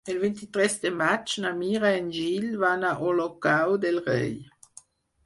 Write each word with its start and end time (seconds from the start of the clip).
El 0.11 0.19
vint-i-tres 0.21 0.77
de 0.85 0.91
maig 1.01 1.35
na 1.43 1.51
Mira 1.57 1.91
i 1.95 1.99
en 2.03 2.07
Gil 2.15 2.47
van 2.63 2.87
a 2.89 2.95
Olocau 3.11 3.77
del 3.85 4.01
Rei. 4.09 4.33